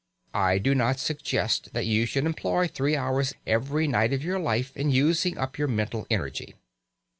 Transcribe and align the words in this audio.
I 0.33 0.57
do 0.57 0.73
not 0.73 0.97
suggest 0.97 1.73
that 1.73 1.85
you 1.85 2.07
should 2.07 2.25
employ 2.25 2.67
three 2.67 2.95
hours 2.95 3.35
every 3.45 3.87
night 3.87 4.13
of 4.13 4.23
your 4.23 4.39
life 4.39 4.75
in 4.75 4.89
using 4.89 5.37
up 5.37 5.59
your 5.59 5.67
mental 5.67 6.07
energy. 6.09 6.55